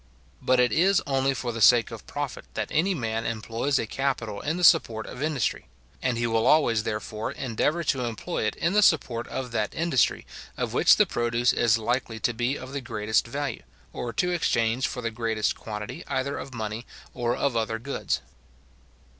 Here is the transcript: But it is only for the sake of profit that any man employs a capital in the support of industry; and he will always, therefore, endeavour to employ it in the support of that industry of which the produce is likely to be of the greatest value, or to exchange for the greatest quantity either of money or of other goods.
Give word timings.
But 0.41 0.59
it 0.59 0.71
is 0.71 0.99
only 1.05 1.35
for 1.35 1.51
the 1.51 1.61
sake 1.61 1.91
of 1.91 2.07
profit 2.07 2.45
that 2.55 2.69
any 2.71 2.95
man 2.95 3.23
employs 3.23 3.77
a 3.77 3.85
capital 3.85 4.41
in 4.41 4.57
the 4.57 4.63
support 4.63 5.05
of 5.05 5.21
industry; 5.21 5.67
and 6.01 6.17
he 6.17 6.25
will 6.25 6.47
always, 6.47 6.81
therefore, 6.81 7.31
endeavour 7.33 7.83
to 7.83 8.05
employ 8.05 8.45
it 8.47 8.55
in 8.55 8.73
the 8.73 8.81
support 8.81 9.27
of 9.27 9.51
that 9.51 9.75
industry 9.75 10.25
of 10.57 10.73
which 10.73 10.95
the 10.95 11.05
produce 11.05 11.53
is 11.53 11.77
likely 11.77 12.19
to 12.21 12.33
be 12.33 12.57
of 12.57 12.73
the 12.73 12.81
greatest 12.81 13.27
value, 13.27 13.61
or 13.93 14.11
to 14.13 14.31
exchange 14.31 14.87
for 14.87 15.03
the 15.03 15.11
greatest 15.11 15.53
quantity 15.53 16.03
either 16.07 16.35
of 16.35 16.51
money 16.51 16.87
or 17.13 17.35
of 17.35 17.55
other 17.55 17.77
goods. 17.77 18.21